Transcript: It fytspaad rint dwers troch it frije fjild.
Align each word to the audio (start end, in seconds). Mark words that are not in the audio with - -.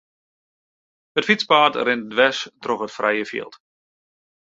It 1.19 1.25
fytspaad 1.27 1.73
rint 1.85 2.09
dwers 2.11 2.39
troch 2.63 2.85
it 2.87 2.95
frije 2.97 3.25
fjild. 3.31 3.53